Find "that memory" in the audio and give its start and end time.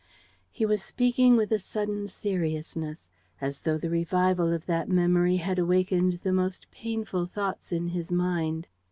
4.65-5.35